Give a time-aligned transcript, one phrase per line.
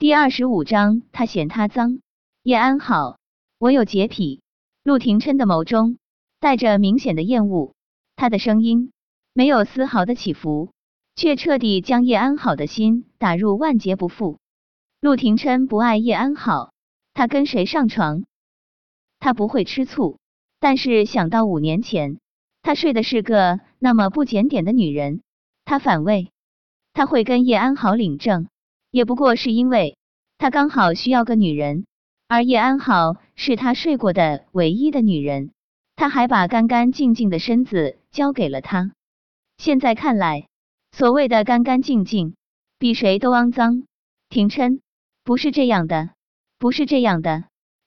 [0.00, 1.98] 第二十五章，他嫌他脏。
[2.44, 3.18] 叶安好，
[3.58, 4.42] 我有洁癖。
[4.84, 5.98] 陆廷琛的眸中
[6.38, 7.74] 带着明显的厌恶，
[8.14, 8.92] 他的声音
[9.32, 10.70] 没有丝毫的起伏，
[11.16, 14.38] 却彻底将叶安好的心打入万劫不复。
[15.00, 16.72] 陆廷琛不爱叶安好，
[17.12, 18.22] 他跟谁上床，
[19.18, 20.20] 他不会吃醋。
[20.60, 22.20] 但是想到五年前
[22.62, 25.22] 他睡的是个那么不检点的女人，
[25.64, 26.30] 他反胃。
[26.92, 28.46] 他会跟叶安好领证，
[28.90, 29.96] 也不过是因为
[30.38, 31.84] 他刚好需要个女人，
[32.28, 35.50] 而叶安好是他睡过的唯一的女人。
[35.96, 38.92] 他还把干干净净的身子交给了他。
[39.56, 40.46] 现在看来，
[40.92, 42.34] 所谓的干干净净，
[42.78, 43.82] 比谁都肮脏。
[44.28, 44.80] 廷琛，
[45.24, 46.10] 不是这样的，
[46.58, 47.44] 不是这样的，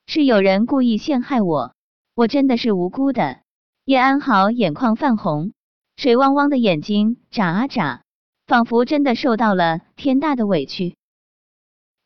[0.08, 1.74] 是有人故意陷害我。
[2.14, 3.40] 我真的是无辜的。
[3.86, 5.54] 叶安好眼眶泛红，
[5.96, 8.04] 水汪汪的眼睛眨啊眨，
[8.52, 10.98] 仿佛真的受到了天大的委屈。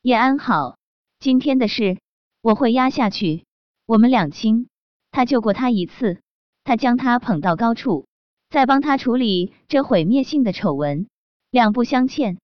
[0.03, 0.77] 叶安好，
[1.17, 1.97] 今天的事
[2.39, 3.45] 我会压下去。
[3.87, 4.67] 我们两清，
[5.09, 6.21] 他救过他一次，
[6.63, 8.05] 他将他捧到高处，
[8.51, 11.07] 再帮他处理这毁灭性的丑闻，
[11.49, 12.37] 两不相欠。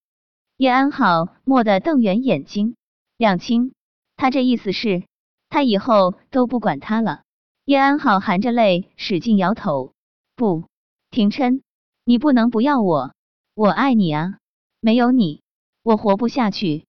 [0.58, 2.76] 叶安好蓦地瞪圆眼睛，
[3.18, 3.72] 两清，
[4.16, 5.04] 他这意思是，
[5.48, 7.22] 他以后都不管他了。
[7.66, 9.94] 叶安好含着泪，使劲摇头。
[10.36, 10.64] 不，
[11.12, 11.62] 廷琛，
[12.04, 13.14] 你不能不要我，
[13.62, 14.40] 我爱你啊！
[14.80, 15.44] 没有你，
[15.84, 16.88] 我活不下去。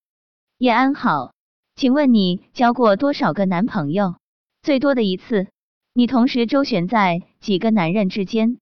[0.56, 1.34] 叶安好，
[1.77, 4.15] 请问你交过多少个男朋友？
[4.62, 5.48] 最多的一次，
[5.93, 8.56] 你同时周旋在几个男人之间？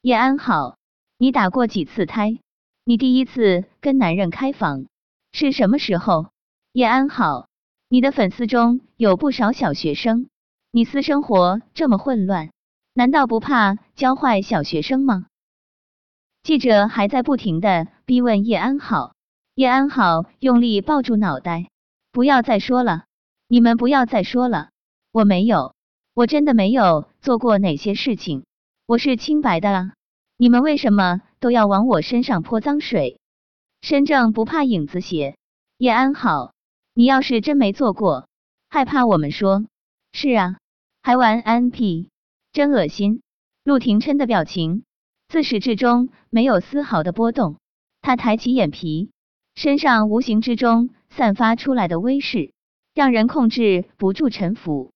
[0.00, 0.78] 叶安好，
[1.18, 2.38] 你打过几次胎？
[2.86, 4.86] 你第一次跟男人开房
[5.32, 6.28] 是什么时候？
[6.72, 7.48] 叶安好，
[7.86, 10.30] 你的粉丝中有不少小学生。
[10.70, 12.48] 你私生活这么混乱，
[12.94, 15.26] 难道不怕教坏小学生吗？
[16.42, 19.14] 记者还在不停的逼问叶安好，
[19.54, 21.68] 叶安好用力抱住脑袋，
[22.10, 23.04] 不要再说了，
[23.46, 24.70] 你们不要再说了，
[25.12, 25.74] 我没有，
[26.14, 28.44] 我真的没有做过哪些事情，
[28.86, 29.92] 我是清白的啊，
[30.36, 33.20] 你们为什么都要往我身上泼脏水？
[33.80, 35.36] 身正不怕影子斜，
[35.78, 36.52] 叶安好，
[36.92, 38.26] 你要是真没做过，
[38.68, 39.64] 害怕我们说？
[40.12, 40.56] 是啊。
[41.04, 42.10] 还玩 N P，
[42.52, 43.22] 真恶心！
[43.64, 44.84] 陆廷琛的表情
[45.32, 47.56] 自始至终没有丝毫的波动，
[48.02, 49.08] 他抬起眼皮，
[49.54, 52.52] 身上无形之中散发出来的威势，
[52.92, 54.92] 让人控制不住臣服。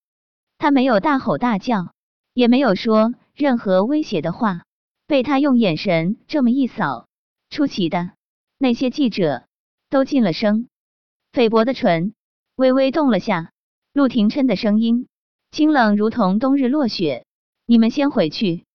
[0.58, 1.90] 他没有大吼大叫，
[2.34, 4.64] 也没有说任何威胁的话，
[5.06, 7.08] 被他用眼神这么一扫，
[7.48, 8.10] 出奇的，
[8.58, 9.44] 那些记者
[9.88, 10.68] 都噤了声。
[11.32, 12.12] 菲薄的唇
[12.56, 13.52] 微微动了下，
[13.94, 15.08] 陆廷琛的声音。
[15.50, 17.24] 清冷如同冬日落雪。
[17.64, 18.66] 你们先回去。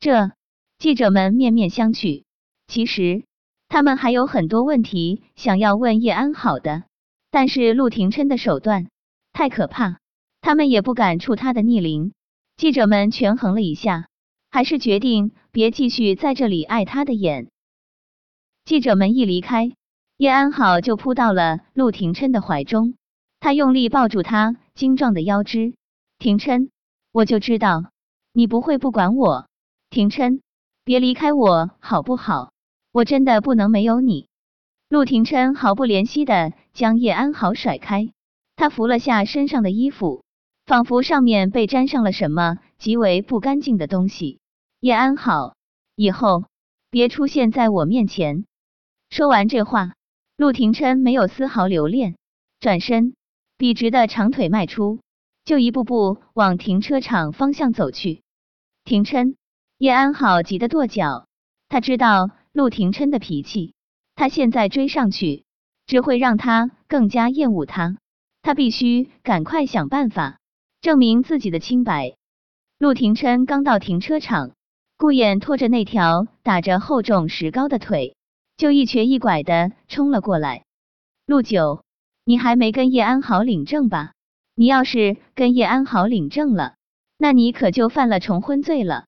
[0.00, 0.32] 这
[0.78, 2.22] 记者们面面相觑。
[2.68, 3.24] 其实
[3.68, 6.84] 他们还有很多问题想要问叶安好的，
[7.32, 8.86] 但是陆廷琛的手段
[9.32, 9.98] 太可怕，
[10.40, 12.12] 他们也不敢触他的逆鳞。
[12.56, 14.06] 记者们权衡了一下，
[14.50, 17.48] 还是决定别继续在这里碍他的眼。
[18.64, 19.72] 记者们一离开，
[20.16, 22.94] 叶安好就扑到了陆廷琛的怀中，
[23.40, 25.74] 他用力抱住他精壮的腰肢。
[26.18, 26.70] 廷琛，
[27.10, 27.90] 我就知道
[28.32, 29.48] 你不会不管我。
[29.90, 30.42] 廷琛，
[30.88, 32.50] 别离开我好不好？
[32.92, 34.26] 我真的不能没有你。
[34.88, 38.14] 陆廷琛毫不怜惜的将叶安好甩开，
[38.56, 40.24] 他扶了下身上的衣服，
[40.64, 44.40] 仿佛上面被沾上了什么极为不干净的东西。
[44.80, 45.56] 叶安好，
[45.94, 46.44] 以后
[46.88, 48.46] 别出现在我面前。
[49.10, 49.92] 说完这话，
[50.38, 52.16] 陆廷琛没有丝毫留恋，
[52.60, 53.12] 转身
[53.58, 55.00] 笔直的长腿迈出。
[55.44, 58.22] 就一步步往停车场方向走去。
[58.84, 59.36] 廷琛，
[59.78, 61.28] 叶安好急得跺脚。
[61.68, 63.74] 他知道陆廷琛的脾气，
[64.16, 65.44] 他现在追上去
[65.86, 67.96] 只会让他更加厌恶他。
[68.42, 70.38] 他必须赶快想办法
[70.80, 72.16] 证明自己的清白。
[72.80, 74.50] 陆廷琛刚到停车场，
[74.96, 78.16] 顾衍拖着那条打着厚重石膏的腿，
[78.56, 80.64] 就一瘸一拐的冲了过来。
[81.24, 81.84] 陆九，
[82.24, 84.10] 你还没跟叶安好领证吧？
[84.56, 86.74] 你要是跟叶安好领证了，
[87.16, 89.04] 那你可就犯了重婚罪了。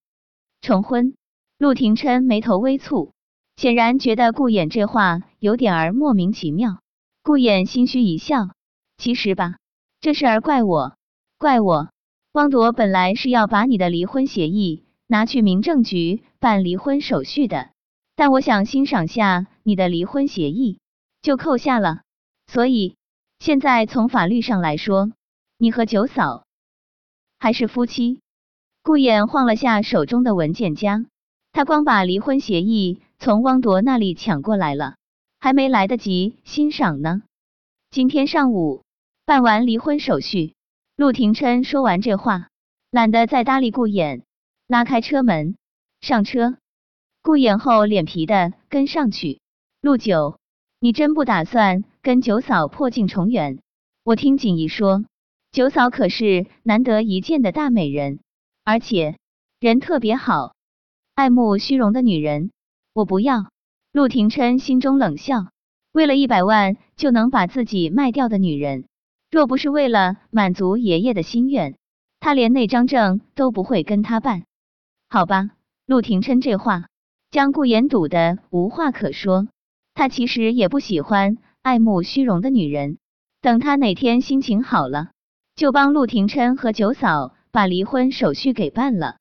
[0.60, 1.14] 重婚？
[1.58, 3.12] 陆廷琛眉头微蹙，
[3.56, 6.80] 显然觉得顾衍这话有点儿莫名其妙。
[7.22, 8.50] 顾衍心虚一笑，
[8.96, 9.56] 其实吧，
[10.00, 10.96] 这事儿怪我，
[11.38, 11.90] 怪我。
[12.32, 17.70] 汪铎本来是要把你的离婚协议拿去民政局办离婚手续的，
[18.14, 20.78] 但我想欣赏下你的离婚协议，
[21.22, 22.02] 就扣下了。
[22.46, 22.96] 所以
[23.38, 25.12] 现在从法律上来说。
[25.62, 26.46] 你和九嫂
[27.38, 28.22] 还是夫妻？
[28.82, 31.04] 顾衍晃了下手中的文件夹，
[31.52, 34.94] 他光把离婚协议从汪铎那里抢过来了，
[35.38, 37.22] 还没来得及欣赏呢。
[37.90, 38.82] 今天上午
[39.26, 40.54] 办完离婚手续。
[40.96, 42.48] 陆廷琛说完这话，
[42.90, 44.22] 懒得再搭理顾衍，
[44.66, 45.56] 拉开车门
[46.00, 46.56] 上车。
[47.22, 49.40] 顾衍厚脸皮的跟上去。
[49.80, 50.38] 陆九，
[50.78, 53.58] 你真不打算跟九嫂破镜重圆？
[54.04, 55.04] 我听锦怡说，
[55.52, 58.20] 九嫂可是难得一见的大美人，
[58.64, 59.16] 而且
[59.60, 60.54] 人特别好。
[61.14, 62.50] 爱慕虚荣的女人，
[62.92, 63.50] 我不要。
[63.92, 65.48] 陆廷琛心中冷笑。
[65.92, 68.84] 为了一百万就能把自己卖掉的女人，
[69.30, 71.76] 若不是为了满足爷爷的心愿，
[72.20, 74.44] 他连那张证都不会跟他办。
[75.08, 75.50] 好吧，
[75.86, 76.86] 陆廷琛这话
[77.32, 79.48] 将顾言堵得无话可说。
[79.94, 82.98] 他其实也不喜欢爱慕虚荣的女人。
[83.40, 85.10] 等他哪天心情好了，
[85.56, 89.16] 就帮陆廷琛和九嫂把离婚手续给办了。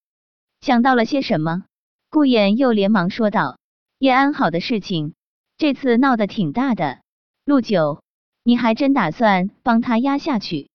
[0.61, 1.65] 想到了些什么，
[2.09, 3.57] 顾衍又连忙说道
[3.99, 5.13] ：“叶安好的事情。”
[5.57, 6.99] 这次闹得挺大的，
[7.43, 8.01] 陆九，
[8.43, 10.69] 你还真打算帮他压下去？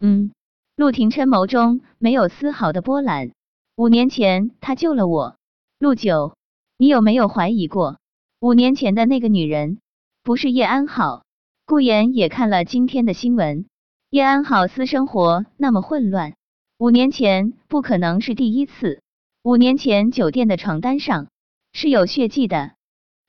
[0.00, 0.32] 嗯，
[0.76, 3.30] 陆廷琛眸中没有丝毫的波澜。
[3.74, 5.36] 五年前他救了我，
[5.78, 6.36] 陆九，
[6.76, 7.98] 你有没有怀疑过，
[8.38, 9.78] 五年前的那个女人
[10.22, 11.24] 不是叶安好？
[11.64, 13.66] 顾言也看了今天的新闻，
[14.10, 16.34] 叶安好私生活那么混乱，
[16.78, 19.02] 五年前不可能是第一次。
[19.42, 21.26] 五年前酒店的床单上
[21.72, 22.76] 是有血迹的，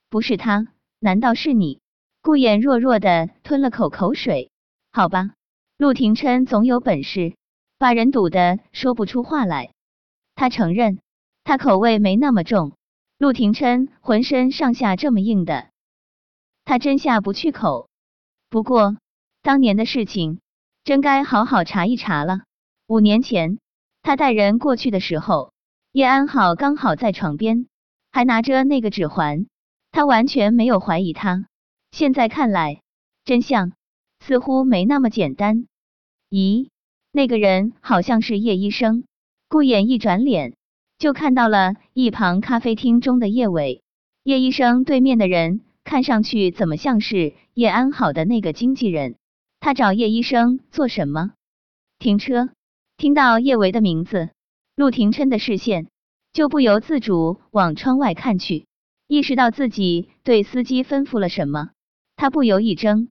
[0.08, 0.68] 不是他。
[1.00, 1.80] 难道是你？
[2.22, 4.52] 顾衍弱弱的吞了口口水。
[4.92, 5.32] 好吧，
[5.80, 7.34] 陆廷琛总有本事
[7.80, 9.74] 把人堵得说不出话来。
[10.36, 11.00] 他承认，
[11.44, 12.74] 他口味没那么重。
[13.18, 15.70] 陆廷琛浑身上下这么硬的，
[16.66, 17.90] 他真下不去口。
[18.48, 18.98] 不过
[19.42, 20.40] 当年的事情，
[20.84, 22.42] 真该好好查一查了。
[22.90, 23.60] 五年前
[24.02, 25.54] 他带人过去的时候，
[25.92, 27.68] 叶安好刚好在床边，
[28.12, 29.46] 还拿着那个指环。
[29.92, 31.46] 他完全没有怀疑他，
[31.92, 32.82] 现在看来，
[33.26, 33.74] 真相
[34.20, 35.68] 似乎没那么简单。
[36.32, 36.70] 咦，
[37.12, 39.04] 那个人好像是叶医生。
[39.50, 40.56] 顾衍一转脸，
[40.98, 43.84] 就看到了一旁咖啡厅中的叶伟。
[44.24, 49.16] 叶医生对面的人，看上去怎么像是叶安好的那个经纪人？
[49.60, 51.34] 他找叶医生做什么？
[52.00, 52.50] 停车。
[53.00, 54.32] 听到叶维的名字，
[54.76, 55.88] 陆廷琛的视线
[56.34, 58.66] 就不由自主往窗外看去。
[59.08, 61.70] 意识到自己对司机吩咐了什么，
[62.18, 63.08] 他不由一怔。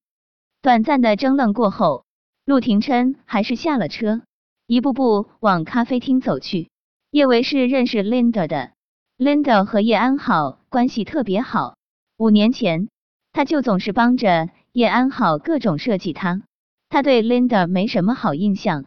[0.61, 2.05] 短暂的怔愣过后，
[2.45, 4.21] 陆廷琛还是下了车，
[4.67, 6.69] 一步步往咖啡厅走去。
[7.11, 8.73] 叶维是认识 Linda 的
[9.17, 11.79] ，Linda 和叶安好关系特别好。
[12.19, 12.91] 五年前，
[13.33, 16.43] 他就总是帮着叶安好各种设计他，
[16.91, 18.85] 他对 Linda 没什么好印象。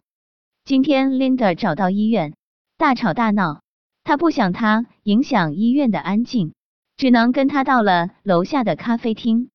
[0.64, 2.34] 今天 Linda 找到医院，
[2.76, 3.62] 大吵大闹，
[4.04, 6.54] 他不想他影响医院的安静。
[6.96, 9.50] 只能跟他到了楼下的咖啡厅。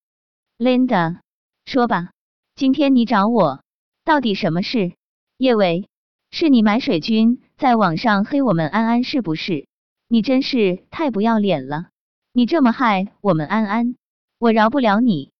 [0.57, 1.19] Linda，
[1.63, 2.09] 说吧，
[2.55, 3.63] 今天你找我，
[4.03, 4.93] 到底什么事？
[5.37, 5.87] 叶伟，
[6.29, 9.65] 是你买水军在网上黑我们安安是不是？
[10.09, 11.87] 你真是太不要脸了！
[12.33, 13.95] 你这么害我们安安，
[14.39, 15.31] 我饶不了你！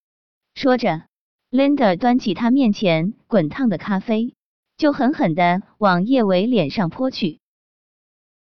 [0.56, 1.02] 说着
[1.52, 4.34] ，Linda 端起他面前滚烫的咖啡，
[4.78, 7.40] 就狠狠的往叶伟脸上泼去。